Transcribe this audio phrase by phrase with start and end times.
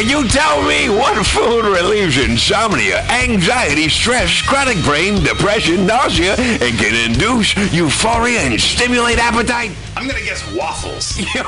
[0.00, 6.78] Can you tell me what food relieves insomnia, anxiety, stress, chronic brain, depression, nausea, and
[6.78, 9.72] can induce euphoria and stimulate appetite?
[10.00, 11.18] I'm gonna guess waffles.
[11.34, 11.42] Yo,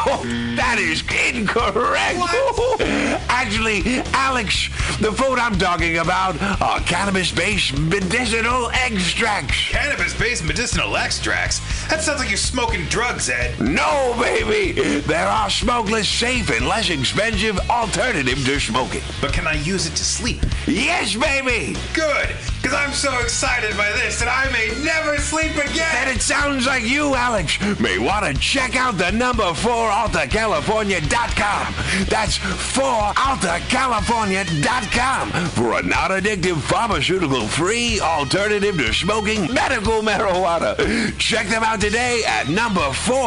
[0.56, 2.18] that is incorrect.
[3.30, 4.68] Actually, Alex,
[5.00, 9.70] the food I'm talking about are cannabis-based medicinal extracts.
[9.70, 11.60] Cannabis-based medicinal extracts?
[11.88, 13.58] That sounds like you're smoking drugs, Ed.
[13.58, 14.72] No, baby.
[15.00, 19.00] There are smokeless, safe, and less expensive alternative to smoking.
[19.22, 20.42] But can I use it to sleep?
[20.66, 21.74] Yes, baby.
[21.94, 22.36] Good,
[22.72, 25.94] because I'm so excited by this that I may never sleep again.
[25.96, 31.74] And it sounds like you, Alex, may want to check out the number 4 AltaCalifornia.com.
[32.06, 40.74] That's 4AltaCalifornia.com for a non-addictive pharmaceutical-free alternative to smoking medical marijuana.
[41.18, 43.18] Check them out today at number 4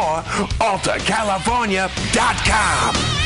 [0.60, 3.25] AltaCalifornia.com.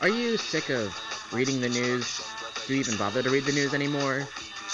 [0.00, 0.96] Are you sick of
[1.32, 2.20] reading the news?
[2.66, 4.26] Do you even bother to read the news anymore?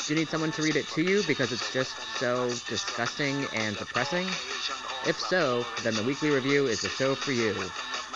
[0.06, 3.76] Do you need someone to read it to you because it's just so disgusting and
[3.76, 4.28] depressing?
[5.06, 7.54] If so, then the Weekly Review is the show for you.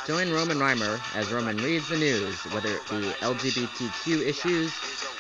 [0.06, 4.72] Join Roman Reimer as Roman reads the news, whether it be LGBTQ issues,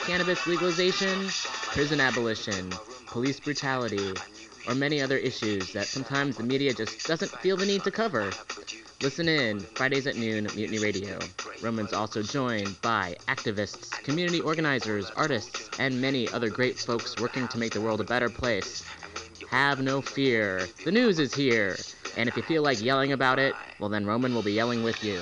[0.04, 1.30] cannabis legalization,
[1.72, 2.72] prison abolition,
[3.10, 4.14] police brutality,
[4.68, 8.32] or many other issues that sometimes the media just doesn't feel the need to cover.
[9.02, 11.18] Listen in Fridays at noon Mutiny Radio.
[11.62, 17.56] Roman's also joined by activists, community organizers, artists, and many other great folks working to
[17.56, 18.84] make the world a better place.
[19.48, 20.68] Have no fear.
[20.84, 21.78] The news is here.
[22.18, 25.02] And if you feel like yelling about it, well then Roman will be yelling with
[25.02, 25.18] you.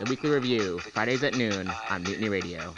[0.00, 2.74] The Weekly Review, Fridays at noon on Mutiny Radio.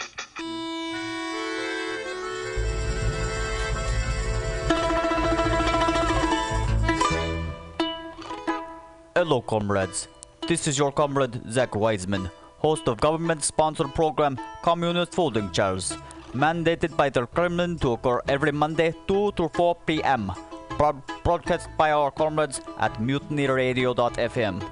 [9.15, 10.07] Hello, comrades.
[10.47, 12.29] This is your comrade Zach Wiseman,
[12.59, 15.97] host of government-sponsored program Communist Folding Chairs,
[16.33, 20.31] mandated by the Kremlin to occur every Monday 2 to 4 p.m.
[20.77, 24.63] Broad- broadcast by our comrades at mutinyradio.fm.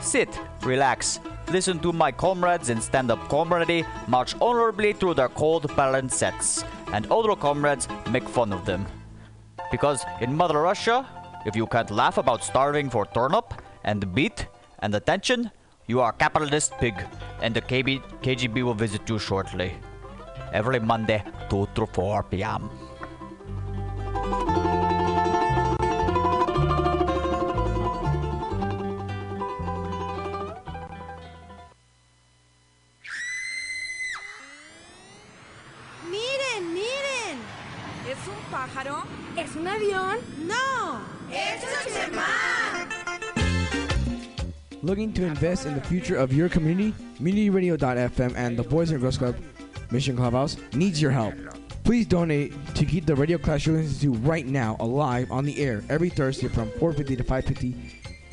[0.00, 1.20] Sit, relax,
[1.52, 7.06] listen to my comrades in stand-up comedy march honorably through their cold balance sets, and
[7.12, 8.84] other comrades make fun of them.
[9.70, 11.06] Because in Mother Russia,
[11.46, 13.54] if you can't laugh about starving for turnip
[13.84, 14.46] and beet
[14.82, 15.50] and attention,
[15.86, 16.94] you are a capitalist pig,
[17.40, 19.72] and the KB, KGB will visit you shortly.
[20.52, 22.68] Every Monday, 2 to 4 p.m.
[44.82, 46.92] Looking to invest in the future of your community?
[47.20, 49.36] MutinyRadio.fm and the Boys and Girls Club
[49.92, 51.34] Mission Clubhouse needs your help.
[51.84, 55.84] Please donate to keep the Radio Clash you listen right now alive on the air
[55.88, 57.74] every Thursday from 4:50 to 5:50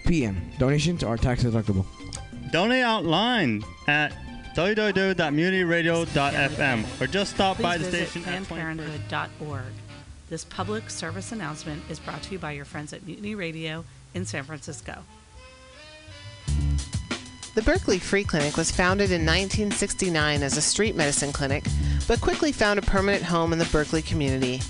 [0.06, 0.42] p.m.
[0.57, 1.86] Donations are tax deductible.
[2.52, 4.12] donate online at
[4.56, 8.48] www.mutinyradio.fm or just stop Please by the station at 21st.
[8.48, 9.63] PlannedParenthood.org.
[10.30, 13.86] This public service announcement is brought to you by your friends at Mutiny Radio
[14.16, 15.04] in San Francisco.
[17.56, 21.66] The Berkeley Free Clinic was founded in 1969 as a street medicine clinic,
[22.07, 24.62] but quickly found a permanent home in the Berkeley community.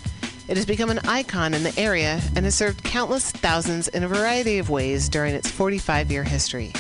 [0.48, 4.08] It has become an icon in the area and has served countless thousands in a
[4.08, 6.72] variety of ways during its 45 year history.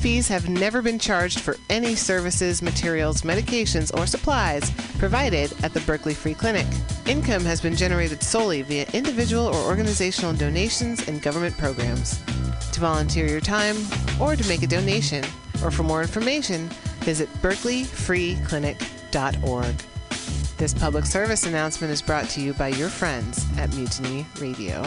[0.00, 5.80] Fees have never been charged for any services, materials, medications, or supplies provided at the
[5.80, 6.66] Berkeley Free Clinic.
[7.06, 12.20] Income has been generated solely via individual or organizational donations and government programs.
[12.78, 13.76] To volunteer your time
[14.20, 15.24] or to make a donation,
[15.64, 16.68] or for more information,
[17.00, 19.74] visit berkeleyfreeclinic.org.
[20.58, 24.84] This public service announcement is brought to you by your friends at Mutiny Radio.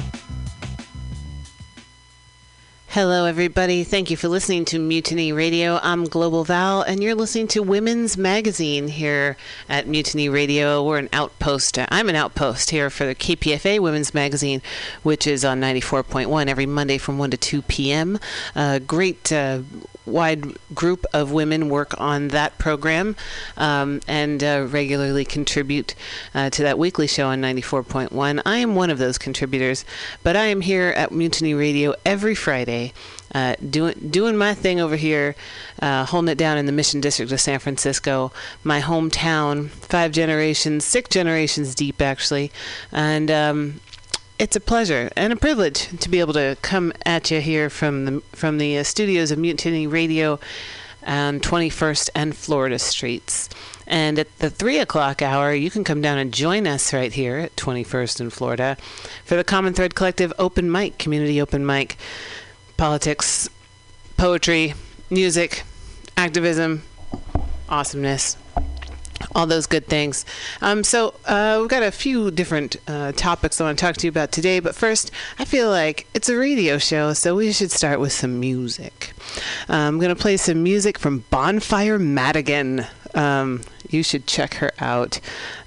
[2.93, 3.85] Hello, everybody.
[3.85, 5.79] Thank you for listening to Mutiny Radio.
[5.81, 9.37] I'm Global Val, and you're listening to Women's Magazine here
[9.69, 10.83] at Mutiny Radio.
[10.83, 11.79] We're an outpost.
[11.79, 14.61] I'm an outpost here for the KPFA Women's Magazine,
[15.03, 18.19] which is on 94.1 every Monday from 1 to 2 p.m.
[18.57, 19.61] A great uh,
[20.05, 23.15] wide group of women work on that program
[23.57, 25.95] um, and uh, regularly contribute
[26.33, 28.41] uh, to that weekly show on 94.1.
[28.45, 29.85] I am one of those contributors,
[30.23, 32.93] but I am here at Mutiny Radio every Friday.
[33.33, 35.35] Uh, doing doing my thing over here,
[35.81, 38.29] uh, holding it down in the Mission District of San Francisco,
[38.61, 42.51] my hometown, five generations, six generations deep actually,
[42.91, 43.79] and um,
[44.41, 48.05] it's a pleasure and a privilege to be able to come at you here from
[48.05, 50.39] the from the uh, studios of Mutiny Radio
[51.05, 53.49] on 21st and Florida Streets.
[53.85, 57.37] And at the 3 o'clock hour, you can come down and join us right here
[57.37, 58.77] at 21st and Florida
[59.25, 61.97] for the Common Thread Collective Open Mic, Community Open Mic.
[62.77, 63.47] Politics,
[64.17, 64.73] poetry,
[65.11, 65.61] music,
[66.17, 66.81] activism,
[67.69, 68.37] awesomeness
[69.35, 70.25] all those good things.
[70.61, 74.07] Um, so uh, we've got a few different uh, topics I want to talk to
[74.07, 74.59] you about today.
[74.59, 78.39] But first, I feel like it's a radio show, so we should start with some
[78.39, 79.13] music.
[79.69, 82.85] Uh, I'm going to play some music from Bonfire Madigan.
[83.13, 85.19] Um, you should check her out.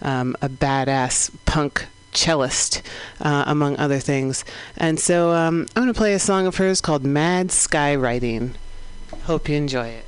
[0.03, 2.81] Um, a badass punk cellist,
[3.21, 4.45] uh, among other things.
[4.77, 8.55] And so um, I'm going to play a song of hers called Mad Skywriting.
[9.25, 10.07] Hope you enjoy it.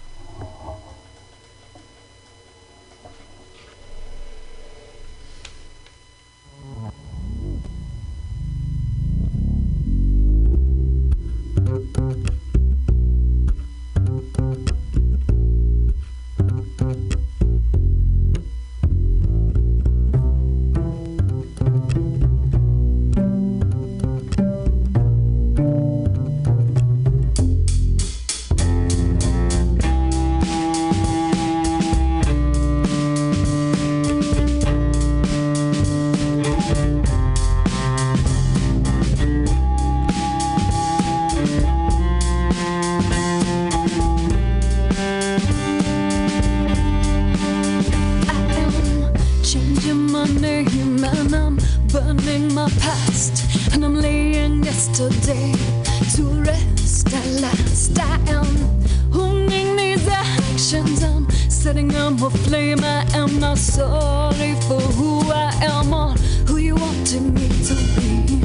[62.30, 62.84] Them aflame.
[62.84, 66.12] I am not sorry for who I am or
[66.46, 68.40] who you wanted me to be.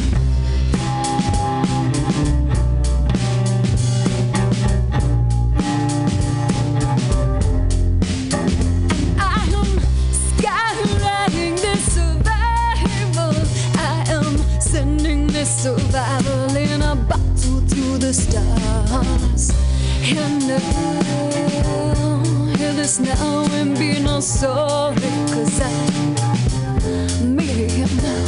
[9.18, 9.80] I am
[11.56, 13.36] this survival.
[13.78, 19.52] I am sending this survival in a bottle to the stars.
[20.04, 20.81] And
[22.82, 24.96] this now and be no sorry,
[25.30, 25.72] cause I
[27.24, 28.26] made it now.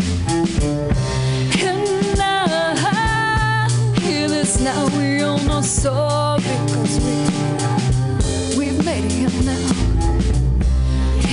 [2.16, 3.68] Now,
[4.00, 7.16] hear this now, we all know sorry, cause we,
[8.60, 9.72] we've made it now.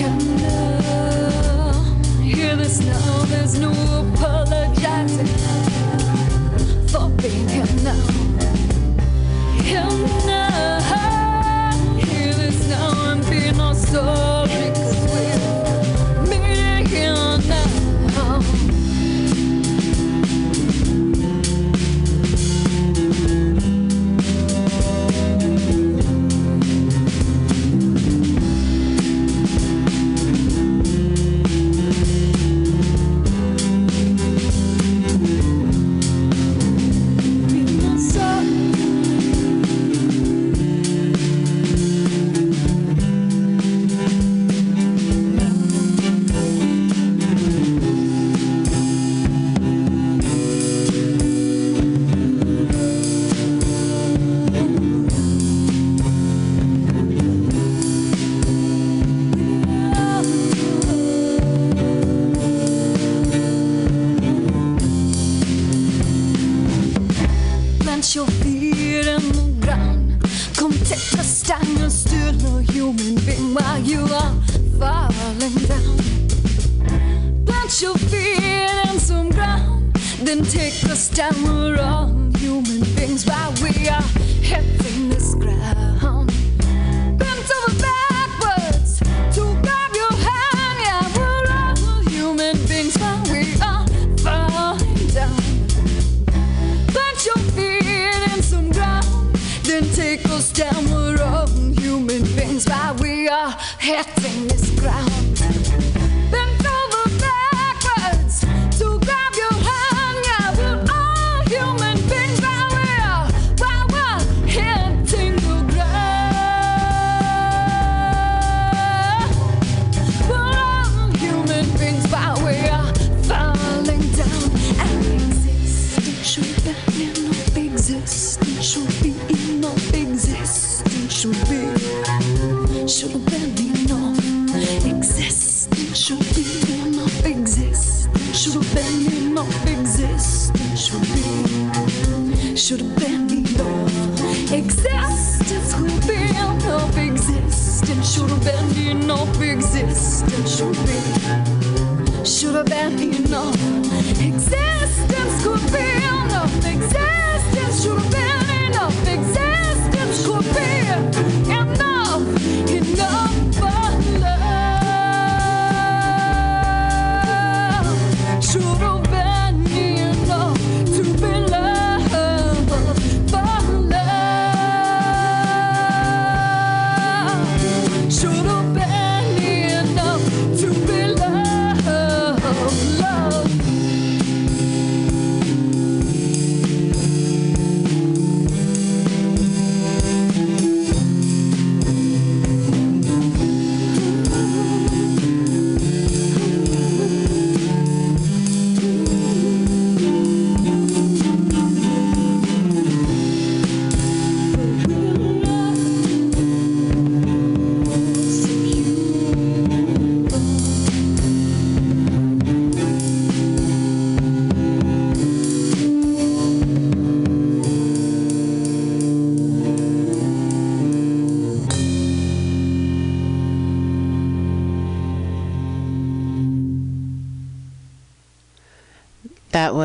[0.06, 1.72] And now,
[2.22, 5.26] hear this now, there's no apologizing
[6.88, 8.00] for being here now.
[9.62, 9.88] Hear
[10.26, 11.19] now,
[13.88, 14.29] and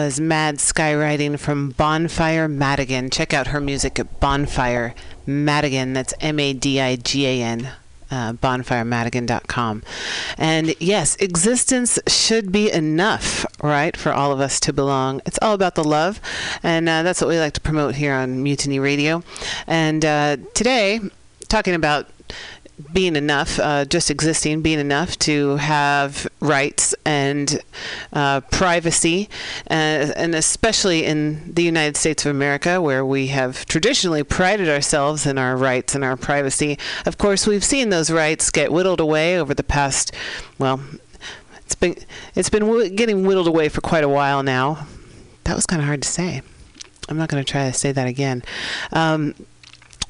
[0.05, 3.09] was Mad Skywriting from Bonfire Madigan.
[3.09, 4.93] Check out her music at Bonfire
[5.25, 5.93] Madigan.
[5.93, 7.71] That's M A D I G A N.
[8.12, 9.81] Uh, bonfiremadigan.com.
[10.38, 15.21] And yes, existence should be enough, right, for all of us to belong.
[15.25, 16.21] It's all about the love,
[16.62, 19.24] and uh, that's what we like to promote here on Mutiny Radio.
[19.65, 21.00] And uh, today,
[21.47, 22.07] talking about
[22.91, 27.62] being enough, uh, just existing, being enough to have rights and
[28.12, 29.29] uh, privacy,
[29.70, 35.25] uh, and especially in the United States of America, where we have traditionally prided ourselves
[35.25, 36.77] in our rights and our privacy.
[37.05, 40.12] Of course, we've seen those rights get whittled away over the past,
[40.60, 40.82] well,
[41.65, 41.96] it's been
[42.36, 44.86] it's been w- getting whittled away for quite a while now.
[45.46, 46.41] That was kind of hard to say.
[47.10, 48.44] I'm not going to try to say that again.
[48.91, 49.36] Um,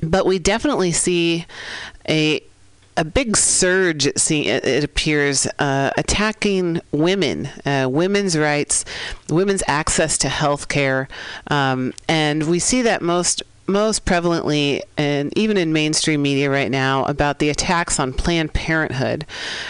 [0.01, 1.45] but we definitely see
[2.07, 2.41] a
[2.97, 8.85] a big surge it, see, it appears uh, attacking women uh, women's rights
[9.29, 11.07] women's access to health care
[11.47, 17.03] um, and we see that most most prevalently and even in mainstream media right now
[17.05, 19.25] about the attacks on Planned Parenthood,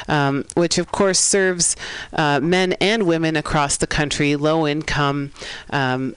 [0.07, 1.75] um, which of course serves
[2.13, 5.31] uh, men and women across the country, low income.
[5.69, 6.15] Um,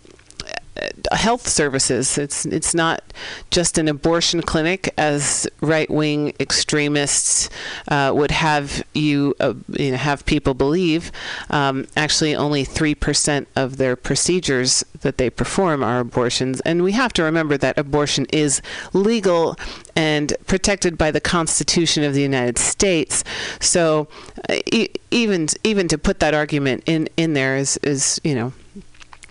[1.13, 2.19] health services.
[2.19, 3.03] It's it's not
[3.51, 7.49] just an abortion clinic, as right wing extremists
[7.89, 11.11] uh, would have you, uh, you know, have people believe.
[11.51, 16.93] Um, actually, only three percent of their procedures that they perform are abortions, and we
[16.93, 19.57] have to remember that abortion is legal
[19.97, 23.25] and protected by the Constitution of the United States.
[23.61, 24.09] So,
[24.49, 28.53] uh, e- even even to put that argument in in there is is you know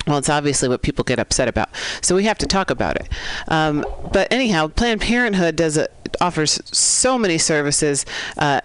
[0.07, 1.69] well, it's obviously what people get upset about.
[2.01, 3.09] So we have to talk about it.
[3.49, 5.89] Um, but anyhow, Planned Parenthood does a,
[6.21, 8.05] offers so many services.
[8.37, 8.61] Uh,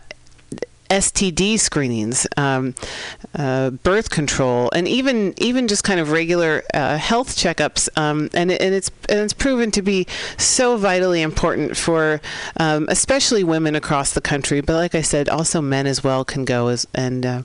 [0.92, 2.74] STD screenings, um,
[3.34, 7.88] uh, birth control, and even even just kind of regular uh, health checkups.
[7.96, 10.06] Um, and, and it's and it's proven to be
[10.36, 12.20] so vitally important for
[12.58, 14.60] um, especially women across the country.
[14.60, 17.42] But like I said, also men as well can go as, and uh,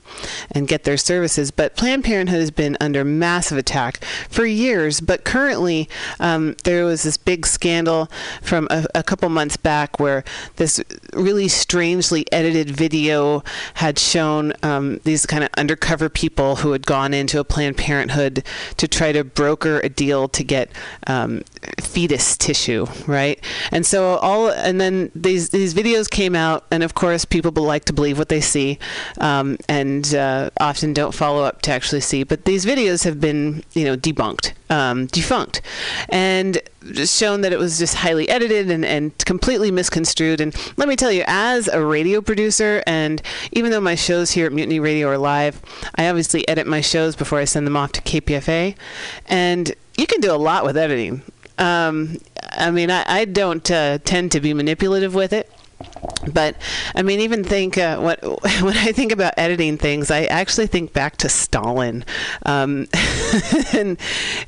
[0.50, 1.50] and get their services.
[1.50, 5.00] But Planned Parenthood has been under massive attack for years.
[5.00, 5.88] But currently,
[6.20, 8.10] um, there was this big scandal
[8.42, 10.22] from a, a couple months back where
[10.56, 10.82] this
[11.18, 13.42] really strangely edited video
[13.74, 18.44] had shown um, these kind of undercover people who had gone into a Planned Parenthood
[18.76, 20.70] to try to broker a deal to get
[21.06, 21.42] um,
[21.80, 23.42] fetus tissue, right?
[23.72, 27.84] And so all, and then these these videos came out, and of course, people like
[27.86, 28.78] to believe what they see,
[29.18, 32.22] um, and uh, often don't follow up to actually see.
[32.22, 35.62] But these videos have been, you know, debunked, um, defunct,
[36.08, 36.60] and
[37.04, 40.40] shown that it was just highly edited and, and completely misconstrued.
[40.40, 43.20] And let me tell you, as a radio producer, and
[43.52, 45.60] even though my shows here at Mutiny Radio are live,
[45.94, 48.76] I obviously edit my shows before I send them off to KPFA,
[49.26, 51.22] and you can do a lot with editing.
[51.58, 52.18] Um,
[52.50, 55.50] I mean, I, I don't uh, tend to be manipulative with it.
[56.32, 56.56] But
[56.94, 58.22] I mean, even think uh, what
[58.62, 62.04] when I think about editing things, I actually think back to Stalin
[62.44, 62.88] um,
[63.72, 63.98] in,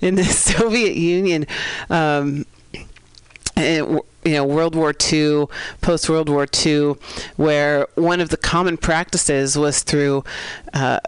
[0.01, 1.47] in the Soviet Union.
[1.89, 2.47] Um,
[3.57, 5.47] and, you know, World War II,
[5.81, 6.95] post World War II,
[7.37, 10.25] where one of the common practices was through
[10.73, 11.01] uh,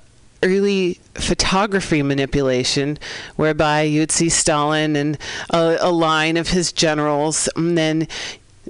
[0.43, 2.99] early photography manipulation,
[3.37, 5.19] whereby you'd see Stalin and
[5.51, 8.09] a, a line of his generals, and then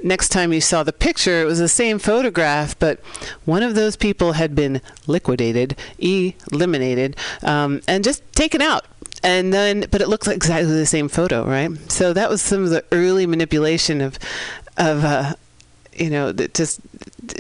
[0.05, 3.01] next time you saw the picture, it was the same photograph, but
[3.45, 8.87] one of those people had been liquidated, eliminated, um, and just taken out.
[9.23, 11.71] And then, but it looks like exactly the same photo, right?
[11.91, 14.19] So that was some of the early manipulation of,
[14.77, 15.35] of, uh,
[15.93, 16.81] you know, just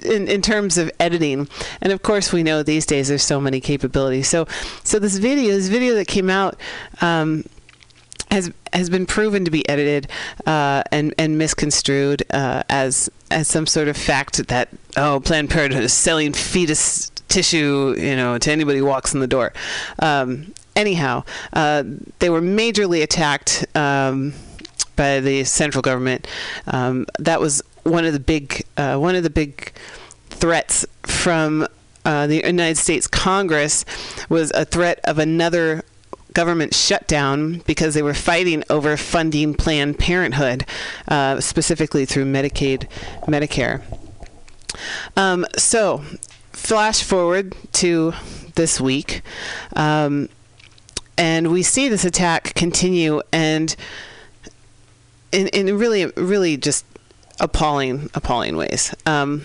[0.04, 1.48] in, in terms of editing.
[1.80, 4.28] And of course, we know these days there's so many capabilities.
[4.28, 4.46] So,
[4.84, 6.56] so this video, this video that came out.
[7.00, 7.44] Um,
[8.32, 10.08] has has been proven to be edited
[10.46, 15.84] uh, and and misconstrued uh, as as some sort of fact that oh Planned Parenthood
[15.84, 19.52] is selling fetus tissue you know to anybody who walks in the door.
[19.98, 21.84] Um, anyhow, uh,
[22.18, 24.32] they were majorly attacked um,
[24.96, 26.26] by the central government.
[26.66, 29.72] Um, that was one of the big uh, one of the big
[30.30, 31.68] threats from
[32.06, 33.84] uh, the United States Congress
[34.30, 35.84] was a threat of another
[36.32, 40.64] government shutdown because they were fighting over funding Planned Parenthood,
[41.08, 42.88] uh, specifically through Medicaid,
[43.22, 43.82] Medicare.
[45.16, 46.02] Um, so,
[46.52, 48.14] flash forward to
[48.54, 49.22] this week,
[49.76, 50.28] um,
[51.18, 53.74] and we see this attack continue, and
[55.30, 56.84] in, in really, really just
[57.40, 58.94] appalling, appalling ways.
[59.06, 59.42] Um,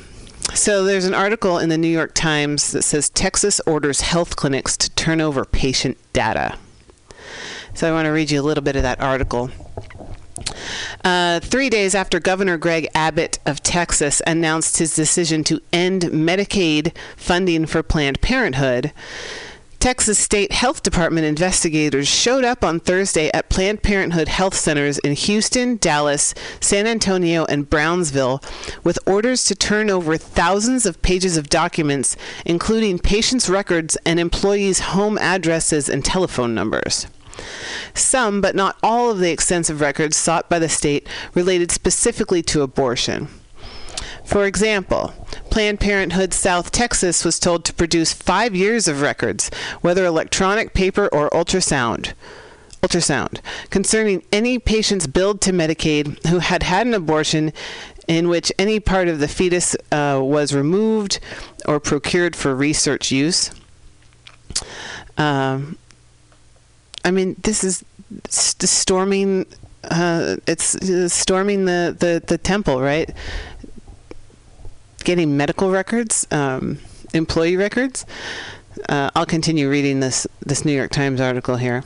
[0.54, 4.78] so there's an article in the New York Times that says Texas orders health clinics
[4.78, 6.58] to turn over patient data.
[7.78, 9.52] So I want to read you a little bit of that article.
[11.06, 16.98] Uh, three days after Governor Greg Abbott of Texas announced his decision to end Medicaid
[17.16, 18.92] funding for Planned Parenthood,
[19.78, 25.13] Texas State Health Department investigators showed up on Thursday at Planned Parenthood health centers in
[25.13, 28.42] Houston, Dallas, San Antonio, and Brownsville
[28.84, 34.80] with orders to turn over thousands of pages of documents, including patients' records and employees'
[34.80, 37.06] home addresses and telephone numbers.
[37.93, 42.62] Some, but not all, of the extensive records sought by the state related specifically to
[42.62, 43.28] abortion.
[44.23, 45.13] For example,
[45.50, 49.50] Planned Parenthood South Texas was told to produce five years of records,
[49.82, 52.13] whether electronic, paper, or ultrasound.
[52.84, 53.39] Ultrasound
[53.71, 57.52] concerning any patients billed to Medicaid who had had an abortion
[58.08, 61.19] in which any part of the fetus uh, was removed
[61.65, 63.52] or procured for research use.
[65.17, 65.78] Um,
[67.08, 67.86] I mean, this is
[68.28, 69.46] st- storming.
[69.82, 73.10] Uh, it's uh, storming the, the, the temple, right?
[75.06, 76.80] Getting medical records, um,
[77.13, 78.06] employee records.
[78.89, 81.86] Uh, I'll continue reading this this New York Times article here.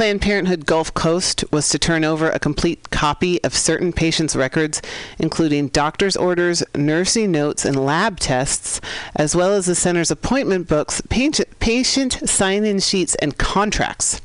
[0.00, 4.80] Planned Parenthood Gulf Coast was to turn over a complete copy of certain patients' records,
[5.18, 8.80] including doctor's orders, nursing notes, and lab tests,
[9.14, 14.22] as well as the center's appointment books, patient sign in sheets, and contracts.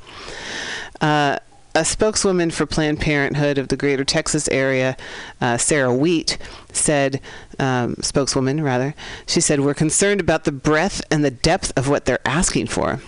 [1.02, 1.40] Uh,
[1.76, 4.96] a spokeswoman for Planned Parenthood of the Greater Texas area,
[5.42, 6.38] uh, Sarah Wheat,
[6.72, 7.20] said,
[7.60, 8.96] um, spokeswoman rather,
[9.28, 13.02] she said, We're concerned about the breadth and the depth of what they're asking for.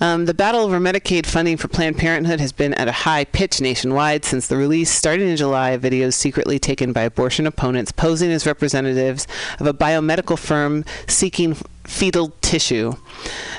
[0.00, 3.60] Um, the battle over Medicaid funding for Planned Parenthood has been at a high pitch
[3.60, 8.30] nationwide since the release, starting in July, of videos secretly taken by abortion opponents posing
[8.30, 9.26] as representatives
[9.58, 12.92] of a biomedical firm seeking fetal tissue.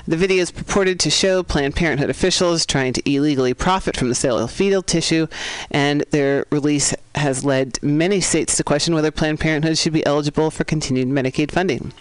[0.07, 4.39] The videos purported to show Planned Parenthood officials trying to illegally profit from the sale
[4.39, 5.27] of fetal tissue,
[5.69, 10.49] and their release has led many states to question whether Planned Parenthood should be eligible
[10.49, 11.93] for continued Medicaid funding.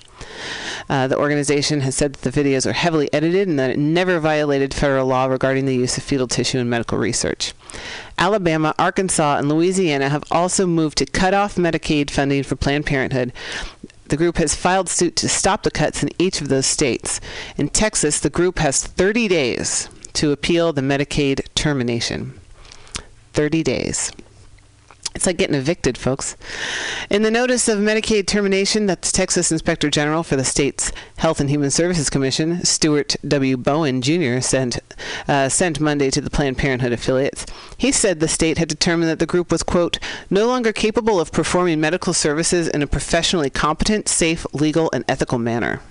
[0.88, 4.18] Uh, the organization has said that the videos are heavily edited and that it never
[4.18, 7.52] violated federal law regarding the use of fetal tissue in medical research.
[8.18, 13.32] Alabama, Arkansas, and Louisiana have also moved to cut off Medicaid funding for Planned Parenthood.
[14.08, 17.20] The group has filed suit to stop the cuts in each of those states.
[17.56, 22.38] In Texas, the group has 30 days to appeal the Medicaid termination.
[23.32, 24.10] 30 days.
[25.20, 26.34] It's like getting evicted, folks.
[27.10, 31.40] In the notice of Medicaid termination that the Texas Inspector General for the state's Health
[31.40, 33.58] and Human Services Commission, Stuart W.
[33.58, 34.78] Bowen Jr., sent,
[35.28, 37.44] uh, sent Monday to the Planned Parenthood affiliates,
[37.76, 39.98] he said the state had determined that the group was, quote,
[40.30, 45.38] no longer capable of performing medical services in a professionally competent, safe, legal, and ethical
[45.38, 45.82] manner.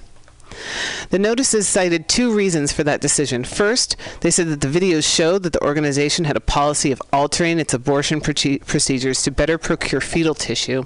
[1.09, 3.43] The notices cited two reasons for that decision.
[3.43, 7.59] First, they said that the videos showed that the organization had a policy of altering
[7.59, 10.83] its abortion proce- procedures to better procure fetal tissue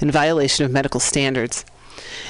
[0.00, 1.64] in violation of medical standards.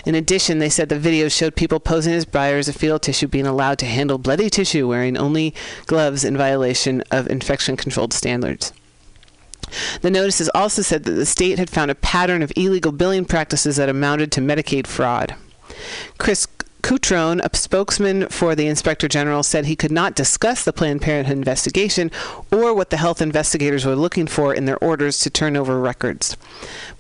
[0.05, 3.47] In addition, they said the videos showed people posing as buyers of fetal tissue being
[3.47, 5.55] allowed to handle bloody tissue wearing only
[5.87, 8.73] gloves in violation of infection controlled standards.
[10.03, 13.77] The notices also said that the state had found a pattern of illegal billing practices
[13.77, 15.35] that amounted to Medicaid fraud.
[16.19, 16.47] Chris
[16.87, 21.37] Cutrone, a spokesman for the Inspector General, said he could not discuss the Planned Parenthood
[21.37, 22.13] investigation
[22.53, 26.37] or what the health investigators were looking for in their orders to turn over records.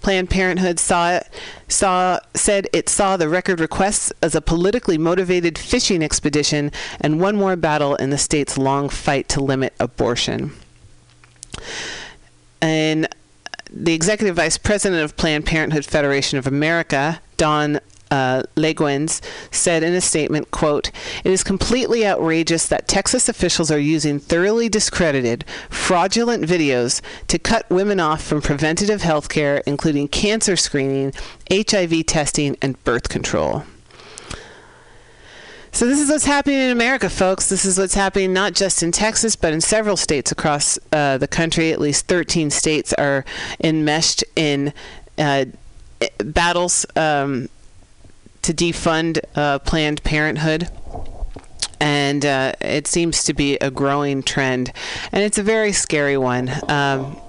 [0.02, 1.20] Planned Parenthood saw
[1.68, 7.36] saw said it saw the record requests as a politically motivated fishing expedition and one
[7.36, 10.50] more battle in the state's long fight to limit abortion.
[12.60, 13.06] And
[13.70, 17.78] the executive vice president of Planned Parenthood Federation of America, Dawn
[18.10, 20.90] uh, Laguens said in a statement, quote,
[21.24, 27.68] It is completely outrageous that Texas officials are using thoroughly discredited, fraudulent videos to cut
[27.70, 31.12] women off from preventative health care, including cancer screening,
[31.50, 33.64] HIV testing, and birth control.
[35.76, 37.50] So this is what's happening in America, folks.
[37.50, 41.28] This is what's happening not just in Texas, but in several states across uh, the
[41.28, 41.70] country.
[41.70, 43.26] At least 13 states are
[43.62, 44.72] enmeshed in
[45.18, 45.44] uh,
[46.18, 47.50] battles um,
[48.46, 50.68] to defund uh, Planned Parenthood.
[51.80, 54.72] And uh, it seems to be a growing trend.
[55.10, 57.20] And it's a very scary one um,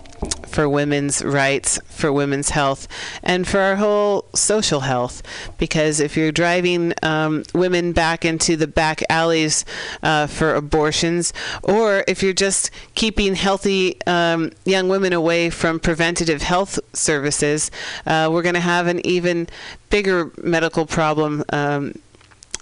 [0.46, 2.88] for women's rights, for women's health,
[3.24, 5.22] and for our whole social health.
[5.58, 9.66] Because if you're driving um, women back into the back alleys
[10.02, 16.42] uh, for abortions, or if you're just keeping healthy um, young women away from preventative
[16.42, 17.70] health services,
[18.06, 19.48] uh, we're going to have an even
[19.90, 21.44] bigger medical problem.
[21.50, 21.94] Um,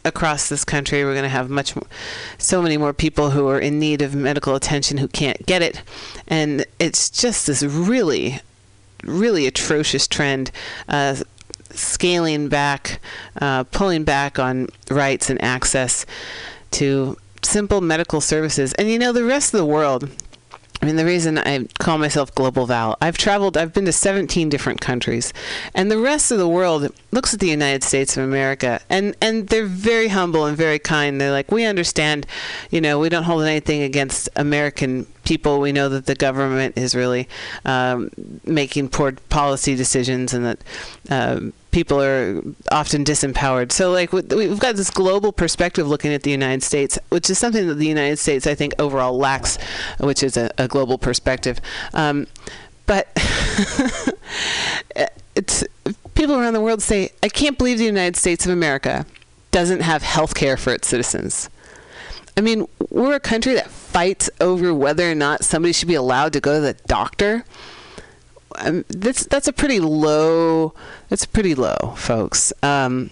[0.06, 1.88] across this country, we're going to have much, more,
[2.38, 5.82] so many more people who are in need of medical attention who can't get it,
[6.28, 8.40] and it's just this really,
[9.04, 10.52] really atrocious trend.
[10.88, 11.16] Uh,
[11.72, 13.02] scaling back,
[13.42, 16.06] uh, pulling back on rights and access
[16.72, 18.74] to simple medical services.
[18.74, 20.10] And you know, the rest of the world,
[20.82, 24.50] I mean, the reason I call myself Global Val, I've traveled, I've been to 17
[24.50, 25.34] different countries,
[25.74, 29.48] and the rest of the world looks at the United States of America, and, and
[29.48, 31.20] they're very humble and very kind.
[31.20, 32.28] They're like, we understand,
[32.70, 35.60] you know, we don't hold anything against American people.
[35.60, 37.28] We know that the government is really
[37.66, 38.10] um,
[38.46, 40.60] making poor policy decisions and that.
[41.10, 43.70] Um, people are often disempowered.
[43.70, 47.68] So, like, we've got this global perspective looking at the United States, which is something
[47.68, 49.58] that the United States, I think, overall lacks,
[50.00, 51.60] which is a, a global perspective.
[51.94, 52.28] Um,
[52.86, 53.10] but
[55.36, 55.66] it's
[56.14, 59.06] people around the world say, I can't believe the United States of America
[59.52, 61.50] doesn't have health care for its citizens.
[62.38, 66.34] I mean, we're a country that fights over whether or not somebody should be allowed
[66.34, 67.46] to go to the doctor
[68.58, 70.74] um, that's that's a pretty low.
[71.10, 72.54] That's pretty low, folks.
[72.64, 73.12] Um,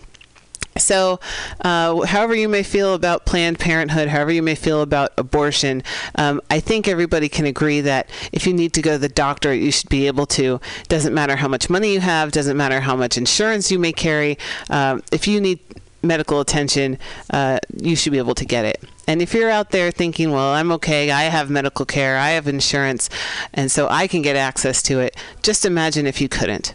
[0.76, 1.20] so,
[1.62, 5.84] uh, however you may feel about Planned Parenthood, however you may feel about abortion,
[6.16, 9.54] um, I think everybody can agree that if you need to go to the doctor,
[9.54, 10.60] you should be able to.
[10.88, 14.38] Doesn't matter how much money you have, doesn't matter how much insurance you may carry.
[14.70, 15.60] Um, if you need
[16.04, 16.98] medical attention,
[17.32, 18.84] uh, you should be able to get it.
[19.08, 22.48] And if you're out there thinking, well, I'm okay, I have medical care, I have
[22.48, 23.10] insurance,
[23.54, 26.74] and so I can get access to it, just imagine if you couldn't.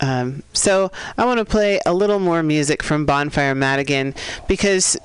[0.00, 4.14] Um, so I want to play a little more music from Bonfire Madigan
[4.46, 4.96] because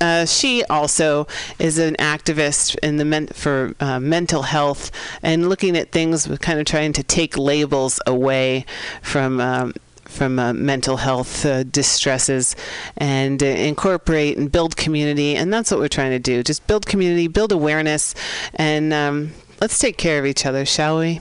[0.00, 1.26] uh, she also
[1.58, 4.90] is an activist in the men- for uh, mental health
[5.22, 8.64] and looking at things, kind of trying to take labels away
[9.02, 9.72] from um,
[10.14, 12.56] from uh, mental health uh, distresses
[12.96, 15.36] and uh, incorporate and build community.
[15.36, 18.14] And that's what we're trying to do just build community, build awareness,
[18.54, 21.20] and um, let's take care of each other, shall we?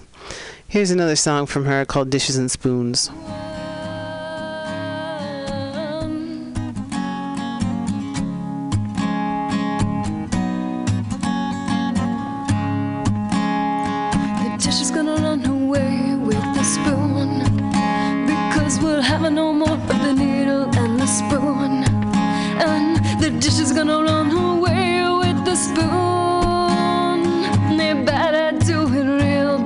[0.67, 3.10] Here's another song from her called Dishes and Spoons.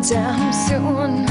[0.09, 1.25] Damn soon.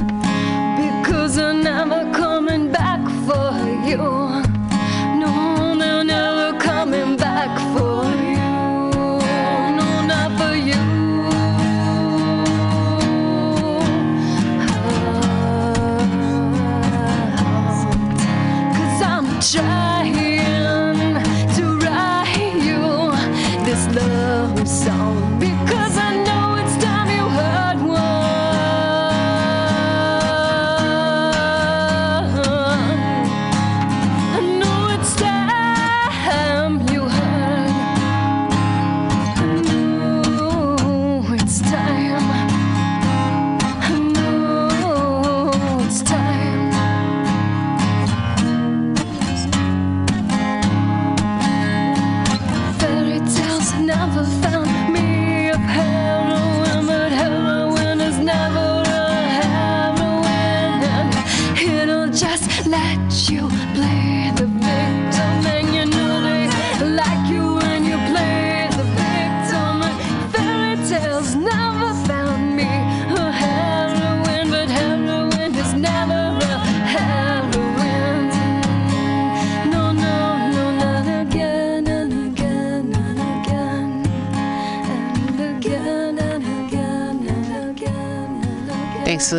[0.77, 4.26] Because I'm never coming back for you.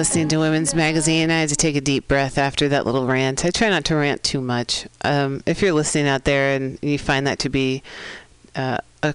[0.08, 1.30] Listening to Women's Magazine.
[1.30, 3.44] I had to take a deep breath after that little rant.
[3.44, 4.88] I try not to rant too much.
[5.02, 7.84] Um, if you're listening out there and you find that to be
[8.56, 9.14] uh, a,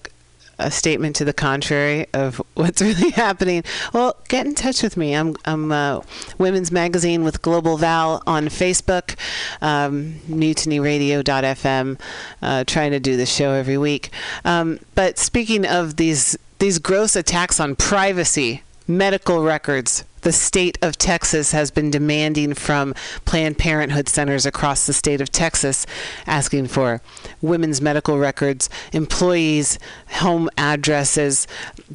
[0.59, 5.15] a statement to the contrary of what's really happening, well, get in touch with me.
[5.17, 6.03] I'm, I'm uh,
[6.37, 9.17] Women's Magazine with Global Val on Facebook,
[9.63, 12.01] um, mutinyradio.fm,
[12.43, 14.11] uh, trying to do the show every week.
[14.45, 20.05] Um, but speaking of these these gross attacks on privacy, medical records.
[20.23, 25.31] The state of Texas has been demanding from Planned Parenthood centers across the state of
[25.31, 25.85] Texas,
[26.27, 27.01] asking for
[27.41, 31.47] women's medical records, employees' home addresses,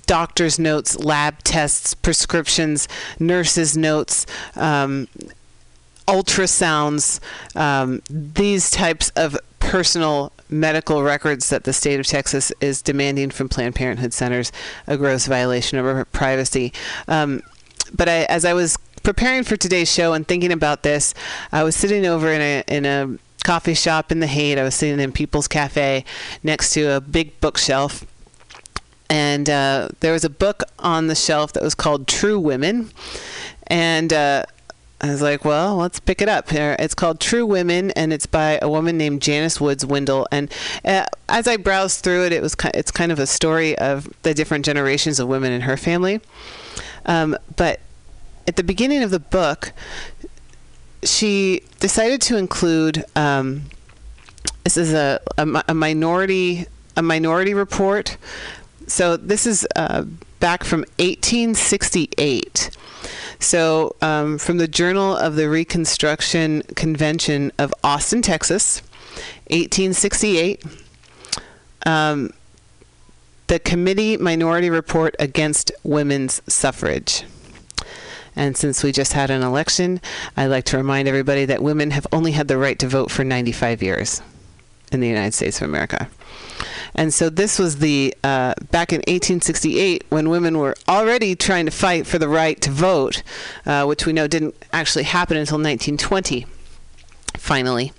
[0.06, 2.88] doctor's notes, lab tests, prescriptions,
[3.20, 5.08] nurses' notes, um,
[6.08, 7.20] ultrasounds,
[7.56, 13.50] um, these types of personal medical records that the state of Texas is demanding from
[13.50, 14.52] Planned Parenthood centers,
[14.86, 16.72] a gross violation of privacy.
[17.08, 17.42] Um,
[17.95, 21.13] but I, as I was preparing for today's show and thinking about this,
[21.52, 24.58] I was sitting over in a in a coffee shop in the Haight.
[24.58, 26.04] I was sitting in People's Cafe
[26.43, 28.06] next to a big bookshelf.
[29.10, 32.91] And uh, there was a book on the shelf that was called True Women.
[33.67, 34.43] And uh,
[35.00, 36.52] I was like, well, let's pick it up.
[36.52, 40.28] Uh, It's called True Women, and it's by a woman named Janice Woods Windle.
[40.32, 40.52] And
[40.84, 44.34] uh, as I browsed through it, it was it's kind of a story of the
[44.34, 46.19] different generations of women in her family.
[47.08, 47.80] Um, but
[48.48, 49.72] at the beginning of the book,
[51.04, 53.63] she decided to include um,
[54.63, 56.67] this is a, a, a minority
[56.98, 58.17] a minority report.
[58.88, 60.04] So this is uh,
[60.39, 62.72] back from 1868.
[63.39, 68.82] So, um, from the Journal of the Reconstruction Convention of Austin, Texas,
[69.52, 70.63] 1868,
[71.86, 72.32] um,
[73.47, 77.23] the Committee Minority Report Against Women's Suffrage.
[78.36, 79.99] And since we just had an election,
[80.36, 83.23] I'd like to remind everybody that women have only had the right to vote for
[83.23, 84.21] 95 years
[84.91, 86.10] in the United States of America.
[86.93, 91.71] And so this was the uh, back in 1868 when women were already trying to
[91.71, 93.23] fight for the right to vote,
[93.65, 96.45] uh, which we know didn't actually happen until 1920.
[97.38, 97.93] Finally,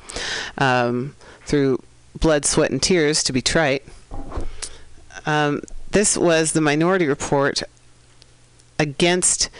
[0.59, 1.15] um,
[1.47, 1.81] through
[2.19, 3.85] blood, sweat, and tears, to be trite.
[5.29, 5.61] Um,
[5.91, 7.63] this was the Minority Report
[8.79, 9.51] against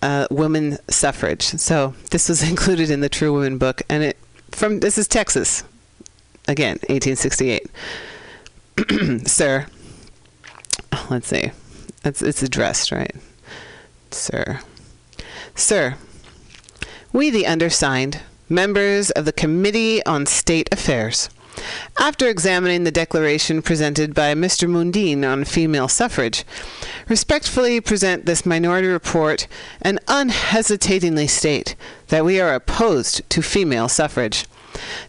[0.00, 1.42] uh, women suffrage.
[1.42, 4.16] So this was included in the True Women book, and it
[4.50, 5.64] from this is Texas,
[6.48, 7.68] again, 1868.
[9.28, 9.66] Sir,
[11.10, 11.50] let's see,
[12.02, 13.14] it's it's addressed right,
[14.10, 14.60] Sir,
[15.54, 15.96] Sir.
[17.12, 21.28] We, the undersigned, members of the Committee on State Affairs,
[21.98, 24.68] after examining the declaration presented by Mr.
[24.68, 26.44] Mundine on female suffrage,
[27.08, 29.46] respectfully present this minority report
[29.82, 31.74] and unhesitatingly state
[32.08, 34.46] that we are opposed to female suffrage.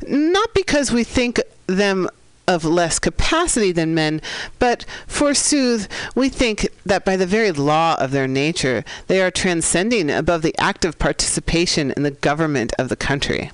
[0.08, 2.10] Not because we think them
[2.50, 4.20] of less capacity than men,
[4.58, 10.10] but forsooth, we think that by the very law of their nature, they are transcending
[10.10, 13.52] above the active participation in the government of the country.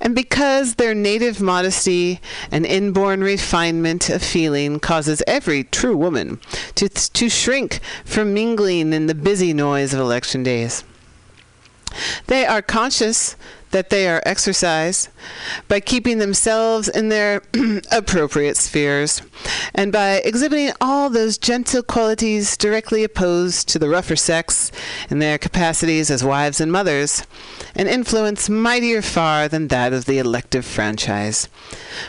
[0.00, 6.40] And because their native modesty and inborn refinement of feeling causes every true woman
[6.74, 10.84] to, to shrink from mingling in the busy noise of election days.
[12.26, 13.36] They are conscious
[13.70, 15.08] that they are exercised
[15.68, 17.42] by keeping themselves in their
[17.92, 19.22] appropriate spheres
[19.74, 24.70] and by exhibiting all those gentle qualities directly opposed to the rougher sex
[25.10, 27.24] in their capacities as wives and mothers,
[27.74, 31.48] an influence mightier far than that of the elective franchise.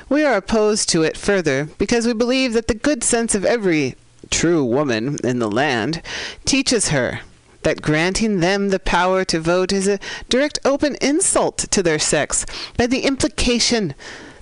[0.10, 3.96] We are opposed to it further because we believe that the good sense of every
[4.30, 6.02] true woman in the land
[6.46, 7.22] teaches her
[7.67, 9.99] that granting them the power to vote is a
[10.30, 12.45] direct open insult to their sex
[12.77, 13.93] by the implication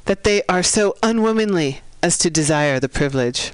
[0.05, 3.51] that they are so unwomanly as to desire the privilege.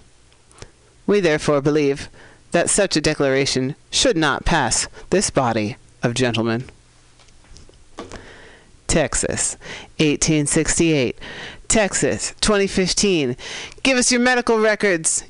[1.08, 2.10] We therefore believe
[2.52, 6.66] that such a declaration should not pass this body of gentlemen.
[8.88, 9.56] Texas,
[10.00, 11.18] 1868.
[11.70, 13.38] Texas, 2015.
[13.84, 15.24] Give us your medical records,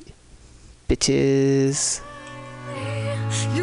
[0.88, 2.00] bitches.
[3.54, 3.61] You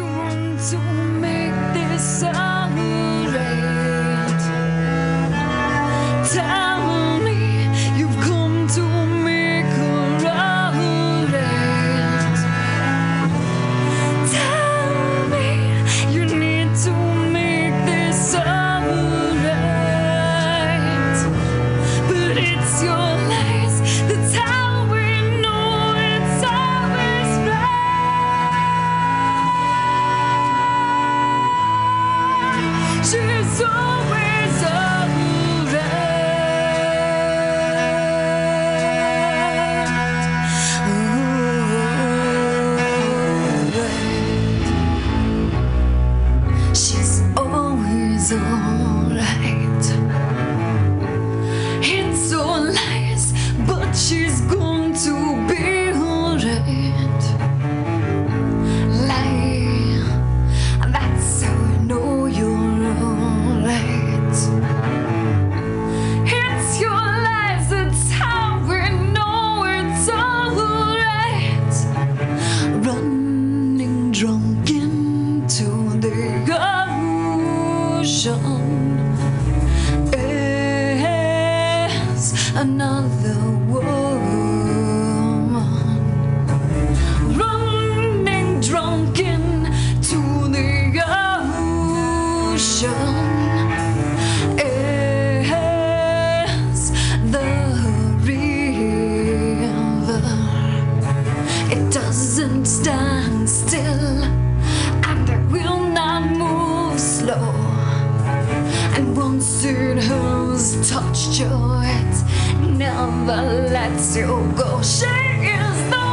[113.36, 114.82] never lets you go.
[114.82, 116.04] She is the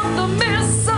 [0.00, 0.91] of the Mississippi.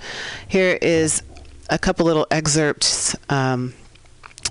[0.47, 1.23] Here is
[1.69, 3.73] a couple little excerpts um,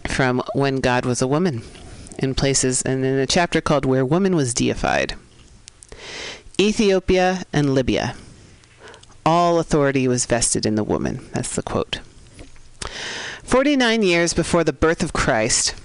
[0.07, 1.62] from When God Was a Woman
[2.18, 5.14] in places, and in a chapter called Where Woman Was Deified.
[6.61, 8.16] Ethiopia and Libya.
[9.24, 11.24] All authority was vested in the woman.
[11.32, 12.00] That's the quote.
[13.44, 15.76] 49 years before the birth of Christ,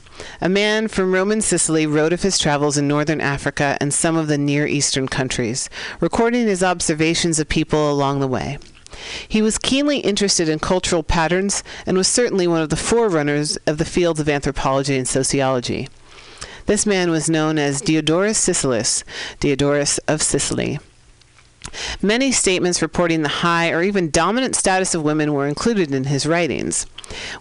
[0.42, 4.28] a man from Roman Sicily wrote of his travels in northern Africa and some of
[4.28, 5.70] the Near Eastern countries,
[6.00, 8.58] recording his observations of people along the way.
[9.28, 13.78] He was keenly interested in cultural patterns and was certainly one of the forerunners of
[13.78, 15.88] the fields of anthropology and sociology.
[16.66, 19.04] This man was known as Diodorus Siculus,
[19.42, 20.80] Diodorus of Sicily.
[22.02, 26.26] Many statements reporting the high or even dominant status of women were included in his
[26.26, 26.86] writings.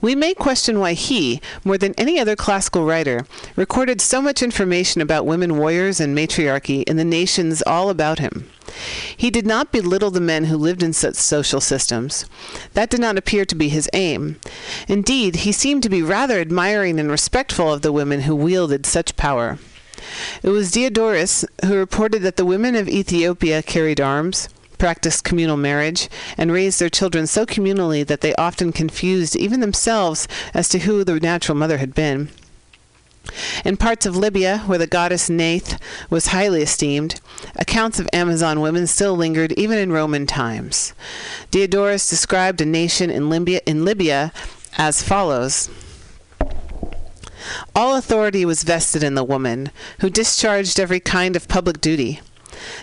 [0.01, 3.27] We may question why he, more than any other classical writer,
[3.57, 8.49] recorded so much information about women warriors and matriarchy in the nations all about him.
[9.17, 12.25] He did not belittle the men who lived in such social systems.
[12.75, 14.41] That did not appear to be his aim.
[14.89, 19.17] Indeed, he seemed to be rather admiring and respectful of the women who wielded such
[19.17, 19.59] power.
[20.43, 24.49] It was Diodorus who reported that the women of Ethiopia carried arms,
[24.79, 30.27] practiced communal marriage, and raised their children so communally that they often confused even themselves
[30.53, 32.29] as to who the natural mother had been.
[33.65, 35.79] In parts of Libya, where the goddess Neith
[36.11, 37.21] was highly esteemed,
[37.55, 40.93] accounts of Amazon women still lingered even in Roman times.
[41.53, 44.33] Diodorus described a nation in Libya, in Libya
[44.77, 45.71] as follows.
[47.75, 49.71] All authority was vested in the woman,
[50.01, 52.21] who discharged every kind of public duty.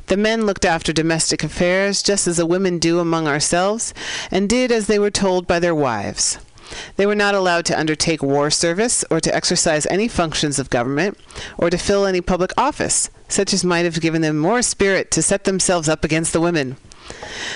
[0.08, 3.94] The men looked after domestic affairs just as the women do among ourselves,
[4.32, 6.38] and did as they were told by their wives.
[6.98, 11.18] They were not allowed to undertake war service, or to exercise any functions of government,
[11.58, 15.22] or to fill any public office, such as might have given them more spirit to
[15.22, 16.78] set themselves up against the women.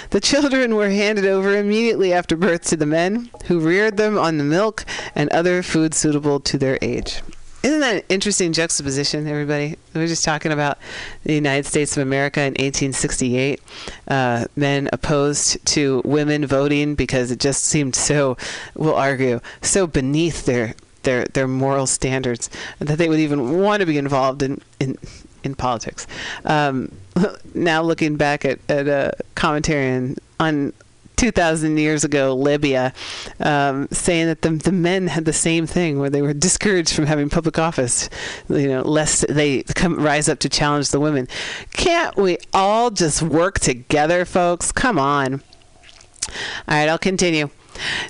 [0.10, 4.38] The children were handed over immediately after birth to the men, who reared them on
[4.38, 4.86] the milk
[5.16, 7.22] and other food suitable to their age.
[7.64, 9.78] Isn't that an interesting juxtaposition, everybody?
[9.93, 10.78] We were just talking about
[11.24, 13.62] the United States of America in 1868.
[14.10, 18.36] Uh, men opposed to women voting because it just seemed so,
[18.76, 22.49] we'll argue, so beneath their their their moral standards
[22.80, 24.97] that they would even want to be involved in in,
[25.43, 26.07] in politics.
[26.45, 26.91] Um,
[27.53, 30.73] now looking back at, at a commentary on, on
[31.15, 32.93] 2,000 years ago, Libya,
[33.39, 37.05] um, saying that the, the men had the same thing, where they were discouraged from
[37.05, 38.09] having public office,
[38.49, 41.27] you know, lest they come rise up to challenge the women.
[41.71, 44.71] Can't we all just work together, folks?
[44.71, 45.35] Come on.
[45.37, 47.49] All right, I'll continue.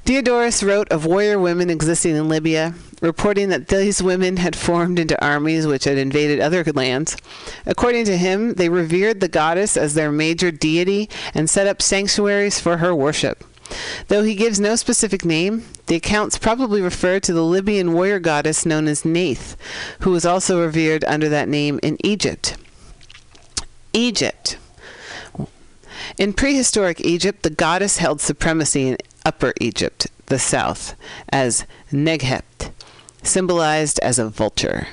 [0.06, 5.24] Diodorus wrote of warrior women existing in Libya, reporting that these women had formed into
[5.24, 7.18] armies which had invaded other lands.
[7.66, 12.60] According to him, they revered the goddess as their major deity and set up sanctuaries
[12.60, 13.44] for her worship.
[14.08, 18.66] Though he gives no specific name, the accounts probably refer to the Libyan warrior goddess
[18.66, 19.58] known as Neith,
[20.02, 22.58] who was also revered under that name in Egypt.
[23.94, 24.58] Egypt.
[26.18, 30.96] In prehistoric Egypt, the goddess held supremacy in Upper Egypt, the south,
[31.30, 32.70] as Nekhept,
[33.24, 34.88] symbolized as a vulture.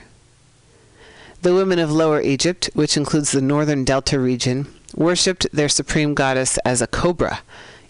[1.42, 6.56] The women of Lower Egypt, which includes the northern delta region, worshipped their supreme goddess
[6.58, 7.40] as a cobra,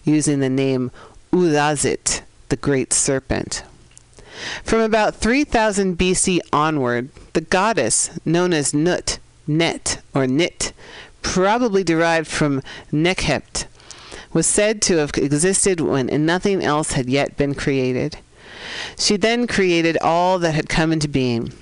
[0.03, 0.91] using the name
[1.31, 3.63] Uazit, the great serpent.
[4.63, 10.73] From about 3000 BC onward, the goddess, known as Nut, Net, or Nit,
[11.21, 12.61] probably derived from
[12.91, 13.65] Nekhept,
[14.33, 18.17] was said to have existed when nothing else had yet been created.
[18.97, 21.53] She then created all that had come into being.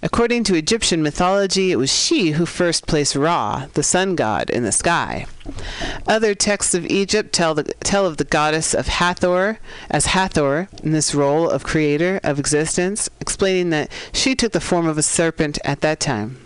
[0.00, 4.62] According to Egyptian mythology, it was she who first placed Ra, the sun god, in
[4.62, 5.26] the sky.
[6.06, 9.58] Other texts of Egypt tell, the, tell of the goddess of Hathor
[9.90, 14.86] as Hathor in this role of creator of existence, explaining that she took the form
[14.86, 16.38] of a serpent at that time.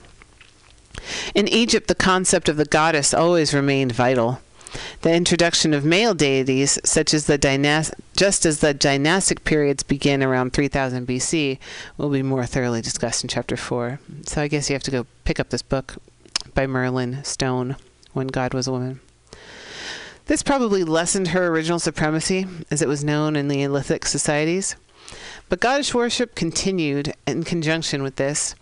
[1.35, 4.41] In Egypt, the concept of the goddess always remained vital.
[5.03, 10.23] The introduction of male deities, such as the dynas- just as the dynastic periods begin
[10.23, 11.59] around 3000 BC,
[11.99, 14.01] will be more thoroughly discussed in chapter 4.
[14.27, 15.97] So I guess you have to go pick up this book
[16.55, 17.77] by Merlin Stone,
[18.13, 19.01] When God Was a Woman.
[20.27, 24.77] This probably lessened her original supremacy, as it was known in the Neolithic societies.
[25.49, 28.55] But goddess worship continued in conjunction with this.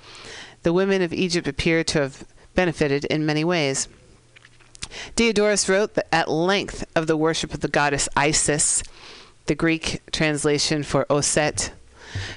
[0.63, 2.25] The women of Egypt appear to have
[2.55, 3.89] benefited in many ways.
[5.17, 8.83] Diodorus wrote at length of the worship of the goddess Isis,
[9.47, 11.71] the Greek translation for Oset,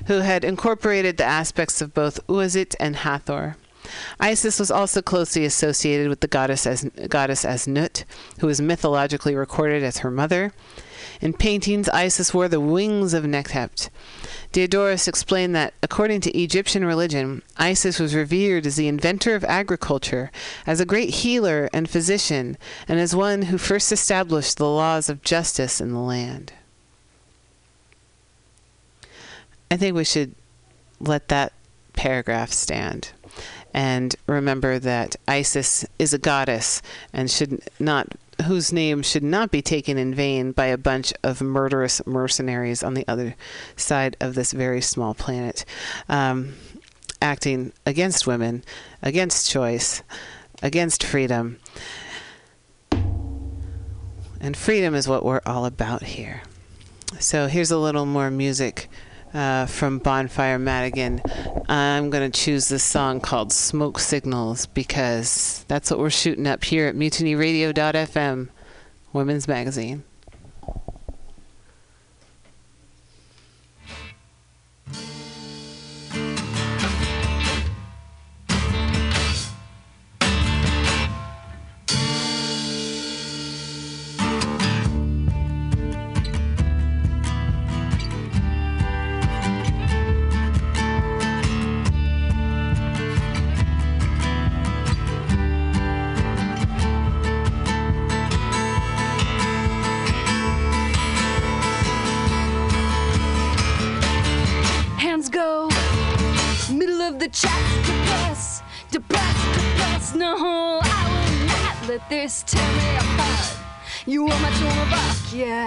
[0.07, 3.55] who had incorporated the aspects of both Uazit and Hathor.
[4.19, 8.05] Isis was also closely associated with the goddess as, goddess as Nut,
[8.39, 10.53] who is mythologically recorded as her mother.
[11.21, 13.89] In paintings, Isis wore the wings of Nekhept.
[14.53, 20.31] Diodorus explained that, according to Egyptian religion, Isis was revered as the inventor of agriculture,
[20.67, 25.23] as a great healer and physician, and as one who first established the laws of
[25.23, 26.53] justice in the land.
[29.71, 30.35] I think we should
[30.99, 31.51] let that
[31.93, 33.11] paragraph stand
[33.73, 36.81] and remember that Isis is a goddess
[37.11, 38.07] and should not
[38.45, 42.93] whose name should not be taken in vain by a bunch of murderous mercenaries on
[42.93, 43.35] the other
[43.75, 45.65] side of this very small planet,
[46.09, 46.53] um,
[47.21, 48.63] acting against women,
[49.01, 50.03] against choice,
[50.61, 51.59] against freedom.
[54.41, 56.41] And freedom is what we're all about here.
[57.19, 58.89] So here's a little more music
[59.33, 61.21] uh, from Bonfire Madigan.
[61.67, 66.63] I'm going to choose this song called Smoke Signals because that's what we're shooting up
[66.63, 68.49] here at mutinyradio.fm,
[69.11, 70.03] Women's Magazine.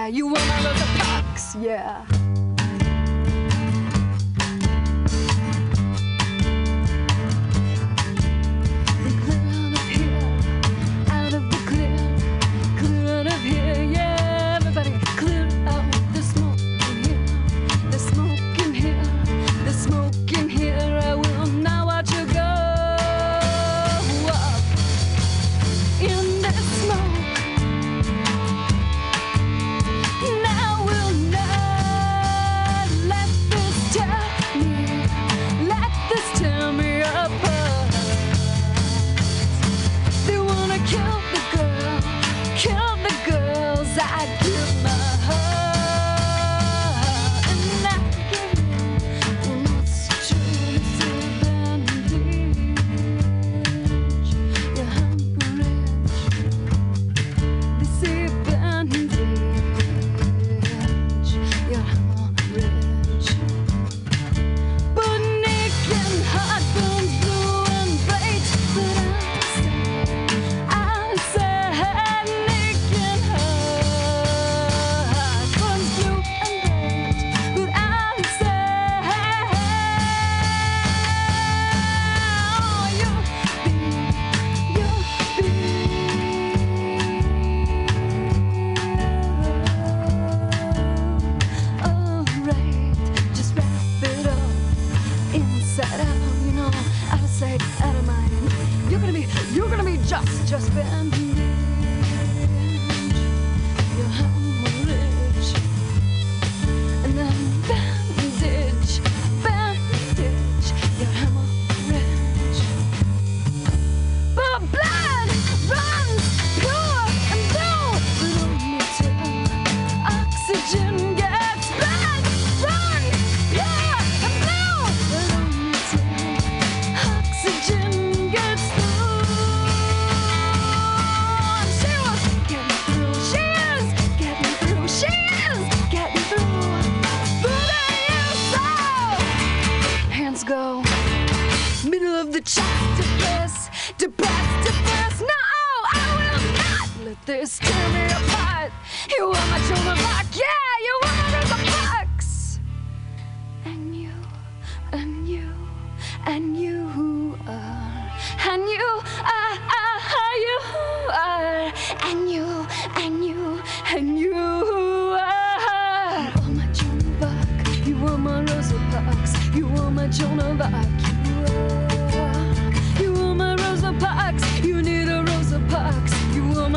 [0.09, 2.05] You wanna look the box, yeah.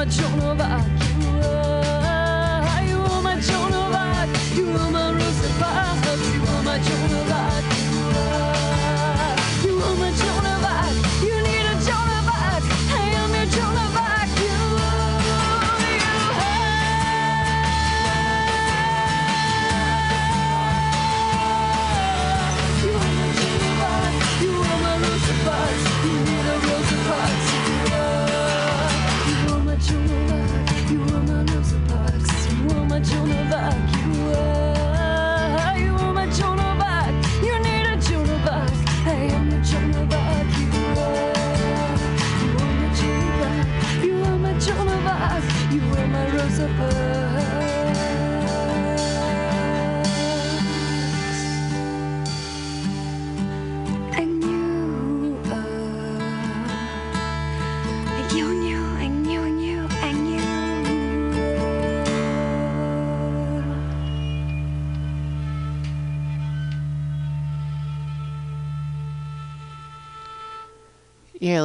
[0.01, 1.00] ma giorno va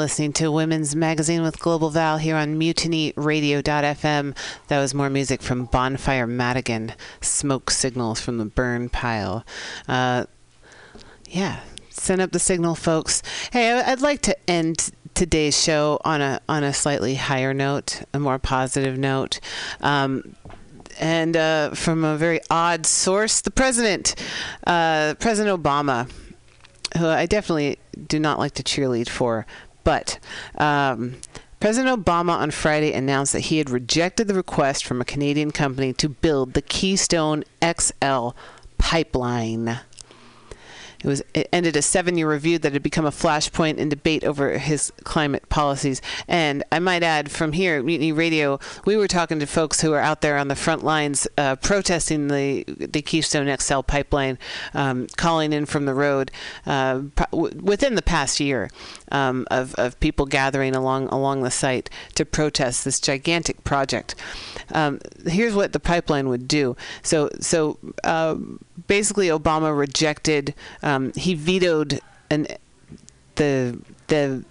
[0.05, 4.37] listening to Women's Magazine with Global Val here on MutinyRadio.fm.
[4.67, 9.43] That was more music from Bonfire Madigan, Smoke Signals from the Burn Pile.
[9.87, 10.25] Uh,
[11.27, 13.23] yeah, send up the signal, folks.
[13.51, 18.19] Hey, I'd like to end today's show on a on a slightly higher note, a
[18.19, 19.39] more positive note.
[19.81, 20.35] Um,
[20.99, 24.13] and uh, from a very odd source, the president,
[24.67, 26.11] uh, President Obama,
[26.95, 29.45] who I definitely do not like to cheerlead for,
[29.85, 30.19] but
[30.57, 31.15] um,
[31.61, 35.93] President Obama on Friday announced that he had rejected the request from a Canadian company
[35.93, 38.31] to build the Keystone XL
[38.77, 39.79] pipeline.
[41.05, 44.57] It was it ended a seven-year review that had become a flashpoint in debate over
[44.57, 46.01] his climate policies.
[46.27, 49.93] And I might add, from here at Mutiny Radio, we were talking to folks who
[49.93, 54.39] are out there on the front lines uh, protesting the the Keystone XL pipeline,
[54.73, 56.31] um, calling in from the road
[56.65, 57.01] uh,
[57.31, 58.71] within the past year
[59.11, 64.15] um, of of people gathering along along the site to protest this gigantic project.
[64.71, 66.75] Um, here's what the pipeline would do.
[67.03, 67.77] So so.
[68.03, 68.37] Uh,
[68.87, 70.53] basically Obama rejected.
[70.83, 72.47] Um, he vetoed an
[73.35, 74.43] the the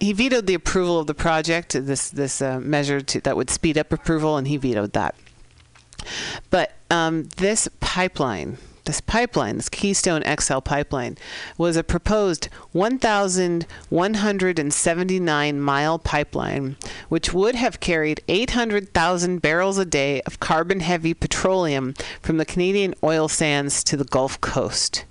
[0.00, 1.72] he vetoed the approval of the project.
[1.72, 5.14] This this uh, measure to, that would speed up approval, and he vetoed that.
[6.50, 11.18] But um, this pipeline, this pipeline, this Keystone XL pipeline,
[11.56, 16.76] was a proposed 1,179 mile pipeline,
[17.08, 22.94] which would have carried 800,000 barrels a day of carbon heavy petroleum from the Canadian
[23.02, 25.04] oil sands to the Gulf Coast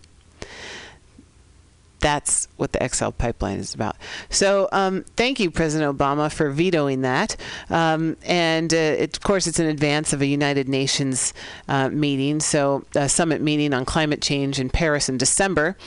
[2.02, 3.95] that's what the XL pipeline is about.
[4.30, 7.38] So, um, thank you, President Obama, for vetoing that.
[7.70, 11.34] Um, and uh, it, of course, it's in advance of a United Nations
[11.70, 15.78] uh, meeting, so a summit meeting on climate change in Paris in December,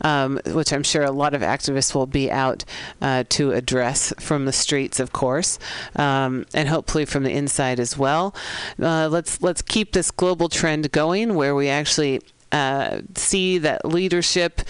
[0.00, 2.64] um, which I'm sure a lot of activists will be out
[3.02, 5.58] uh, to address from the streets, of course,
[5.96, 8.34] um, and hopefully from the inside as well.
[8.80, 12.20] Uh, let's let's keep this global trend going, where we actually
[12.54, 14.62] uh, see that leadership,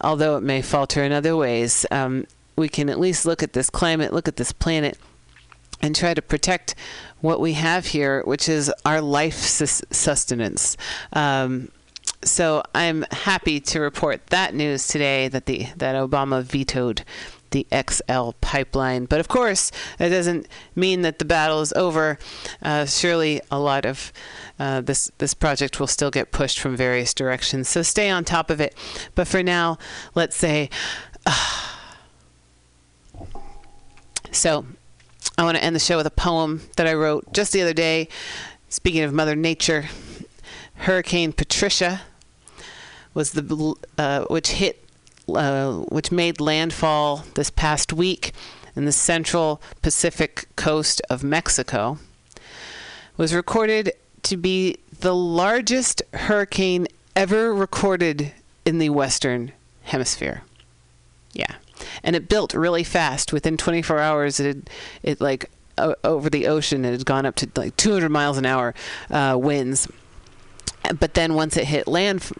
[0.00, 2.26] although it may falter in other ways, um,
[2.56, 4.98] we can at least look at this climate, look at this planet,
[5.82, 6.74] and try to protect
[7.20, 10.76] what we have here, which is our life sus- sustenance.
[11.12, 11.70] Um,
[12.24, 17.04] so I'm happy to report that news today that the that Obama vetoed
[17.50, 19.04] the XL pipeline.
[19.06, 22.18] But of course, that doesn't mean that the battle is over.
[22.62, 24.12] Uh, surely, a lot of
[24.58, 27.68] uh, this this project will still get pushed from various directions.
[27.68, 28.74] So stay on top of it.
[29.14, 29.78] But for now,
[30.14, 30.70] let's say.
[34.30, 34.66] so,
[35.38, 37.74] I want to end the show with a poem that I wrote just the other
[37.74, 38.08] day.
[38.68, 39.86] Speaking of Mother Nature,
[40.74, 42.02] Hurricane Patricia
[43.14, 44.85] was the uh, which hit
[45.28, 48.32] uh, which made landfall this past week
[48.74, 51.98] in the central Pacific coast of Mexico,
[53.16, 58.32] was recorded to be the largest hurricane ever recorded
[58.64, 59.52] in the Western
[59.84, 60.42] Hemisphere.
[61.32, 61.54] Yeah.
[62.02, 63.32] And it built really fast.
[63.32, 64.68] Within 24 hours, it,
[65.02, 68.74] it like over the ocean, it had gone up to like 200 miles an hour
[69.10, 69.88] uh, winds.
[70.98, 72.30] But then once it hit land,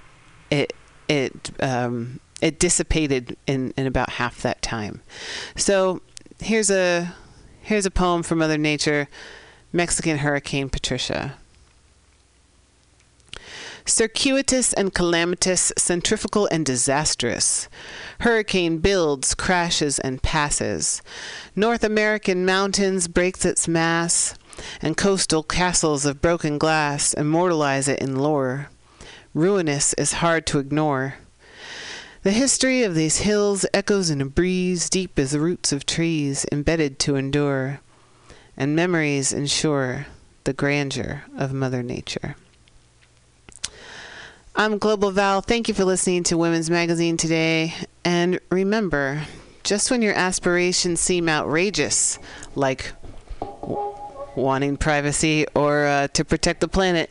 [0.51, 0.73] it
[1.09, 5.01] it um, it dissipated in, in about half that time.
[5.57, 6.03] So
[6.41, 7.15] here's a
[7.63, 9.09] here's a poem from Mother Nature,
[9.73, 11.37] Mexican Hurricane Patricia.
[13.89, 17.69] Circuitous and calamitous, centrifugal and disastrous.
[18.21, 21.03] Hurricane builds, crashes, and passes.
[21.55, 24.35] North American mountains breaks its mass,
[24.83, 28.71] and coastal castles of broken glass immortalize it in lore.
[29.35, 31.15] Ruinous is hard to ignore.
[32.27, 36.45] The history of these hills echoes in a breeze deep as the roots of trees
[36.51, 37.79] embedded to endure,
[38.57, 40.07] and memories ensure
[40.43, 42.35] the grandeur of Mother Nature.
[44.57, 45.41] I'm Global Val.
[45.41, 47.73] Thank you for listening to Women's Magazine today.
[48.05, 49.23] And remember,
[49.63, 52.19] just when your aspirations seem outrageous,
[52.57, 52.91] like
[53.39, 53.95] w-
[54.35, 57.09] wanting privacy or uh, to protect the planet,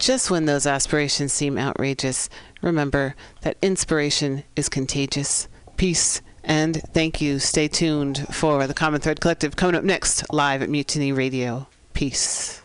[0.00, 2.28] just when those aspirations seem outrageous,
[2.62, 5.46] remember that inspiration is contagious.
[5.76, 7.38] Peace and thank you.
[7.38, 11.68] Stay tuned for the Common Thread Collective coming up next live at Mutiny Radio.
[11.92, 12.62] Peace.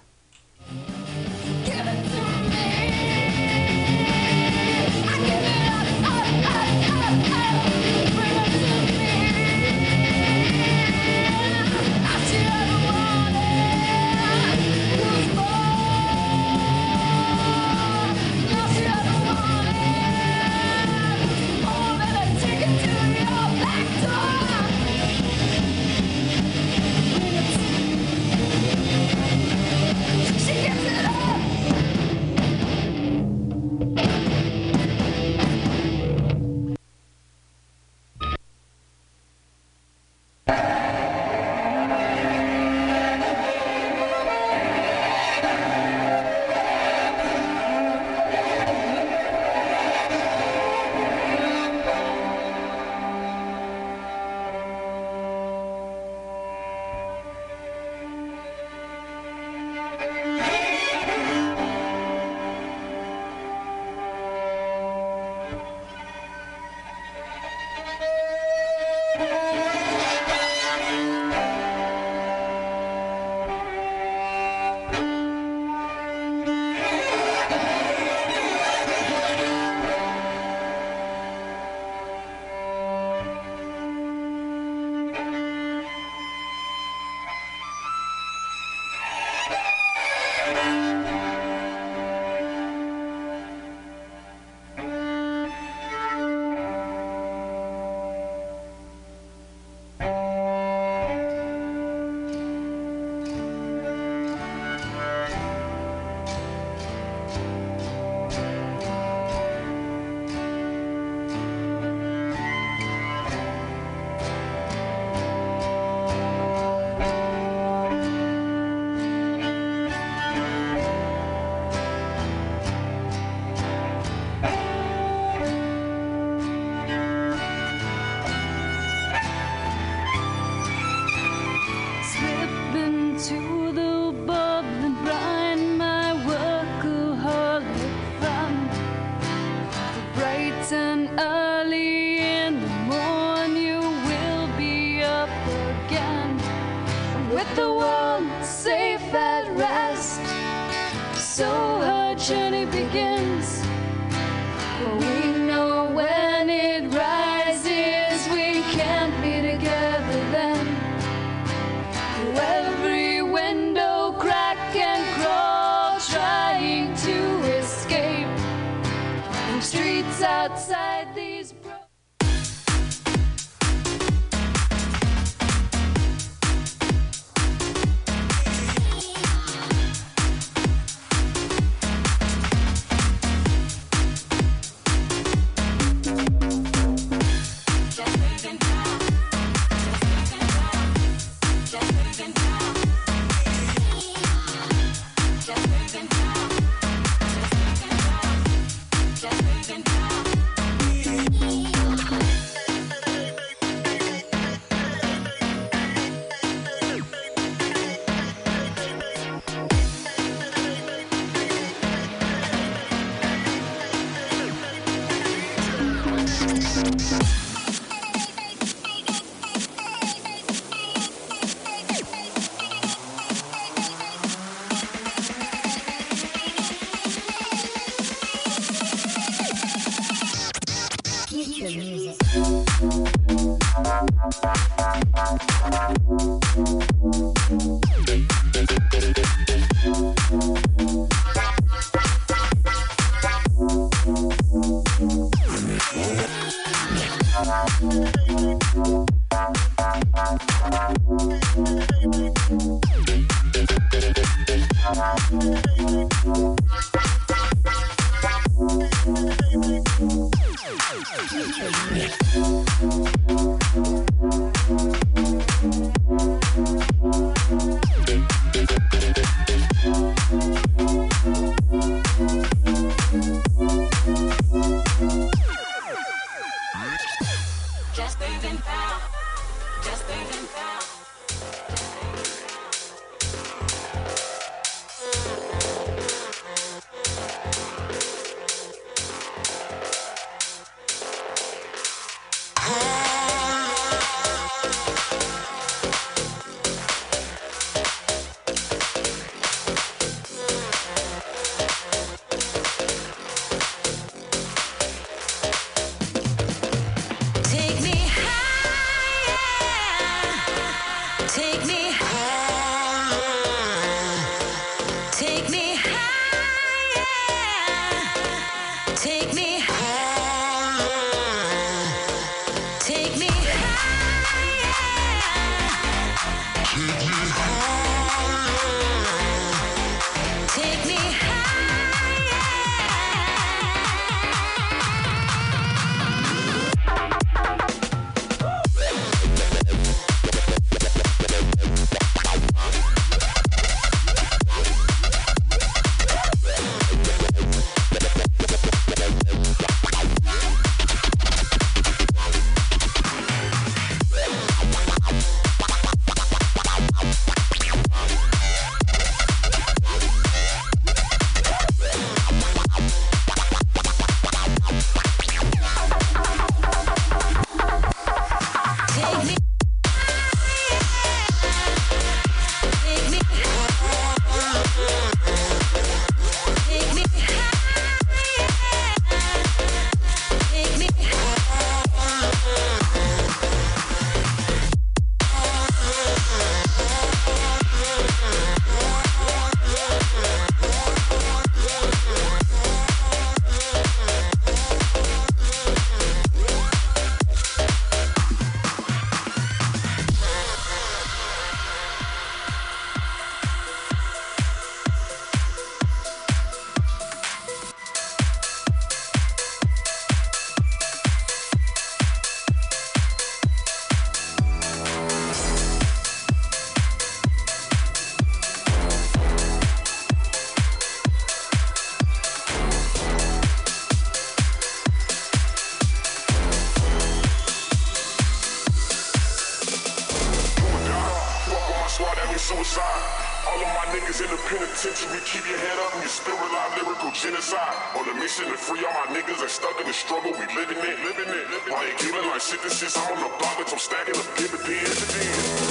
[437.96, 440.78] On a mission to free all my niggas that stuck in the struggle, we living
[440.78, 441.46] it, living it.
[441.72, 445.00] I ain't killing like synthesis, I'm on the block, bitch, I'm stacking up dividends.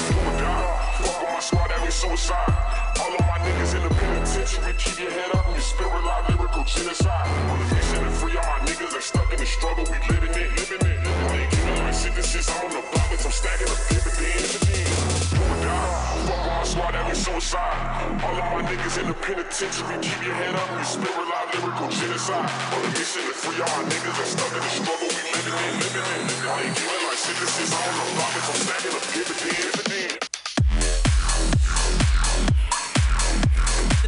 [0.09, 0.65] Do or die.
[1.05, 2.55] Fuck with my squad, that means suicide.
[3.01, 6.25] All of my niggas in the penitentiary, keep your head up and your spirit alive,
[6.33, 7.29] lyrical genocide.
[7.53, 10.33] On a mission to free all my niggas that stuck in the struggle, we living
[10.33, 10.99] it, living it.
[11.05, 15.29] I ain't killing like synthesis, I'm on the block, bitch, I'm stacking up dividends.
[15.29, 15.93] Do or die.
[16.25, 18.21] Fuck squad, means suicide.
[18.25, 21.89] All of my niggas in the penitentiary, keep your head up, your spirit alive, lyrical
[21.89, 22.51] genocide.
[22.73, 25.55] On a mission to free all my niggas that stuck in the struggle, we living
[25.55, 26.45] it, living it.
[26.45, 29.05] I ain't killing like I'm the stacking up.